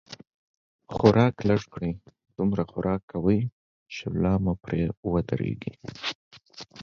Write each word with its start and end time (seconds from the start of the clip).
خوراک 0.93 1.35
لږ 1.49 1.61
کړئ، 1.73 1.93
دومره 2.37 2.63
خوراک 2.71 3.01
کوئ، 3.11 3.41
چې 3.93 4.03
ملا 4.13 4.33
مو 4.43 4.53
پرې 4.63 4.81
ودرېږي 5.11 5.73